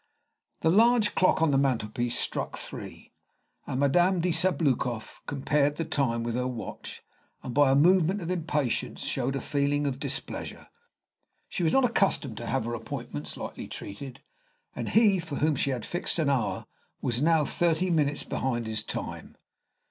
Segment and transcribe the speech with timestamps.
[0.61, 3.11] The large clock on the mantelpiece struck three,
[3.67, 7.03] and Madame de Sabloukoff compared the time with her watch,
[7.43, 10.69] and by a movement of impatience showed a feeling of displeasure.
[11.49, 14.21] She was not accustomed to have her appointments lightly treated,
[14.75, 16.65] and he for whom she had fixed an hour
[17.03, 19.37] was now thirty minutes behind his time.